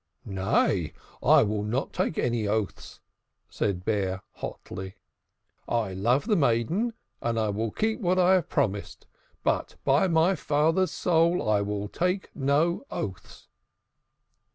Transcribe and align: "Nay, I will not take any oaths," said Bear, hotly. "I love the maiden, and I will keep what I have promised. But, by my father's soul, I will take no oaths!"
"Nay, 0.25 0.93
I 1.21 1.43
will 1.43 1.61
not 1.61 1.93
take 1.93 2.17
any 2.17 2.47
oaths," 2.47 2.99
said 3.51 3.85
Bear, 3.85 4.23
hotly. 4.37 4.95
"I 5.67 5.93
love 5.93 6.25
the 6.25 6.35
maiden, 6.35 6.95
and 7.21 7.39
I 7.39 7.49
will 7.49 7.69
keep 7.69 7.99
what 8.01 8.17
I 8.17 8.33
have 8.33 8.49
promised. 8.49 9.05
But, 9.43 9.75
by 9.83 10.07
my 10.07 10.33
father's 10.33 10.89
soul, 10.89 11.47
I 11.47 11.61
will 11.61 11.87
take 11.87 12.35
no 12.35 12.83
oaths!" 12.89 13.47